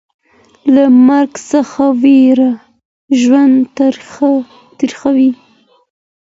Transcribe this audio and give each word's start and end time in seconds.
له 0.73 0.83
مرګ 1.07 1.31
څخه 1.51 1.83
ویره 2.01 2.51
ژوند 3.21 3.55
تریخوي. 4.79 5.31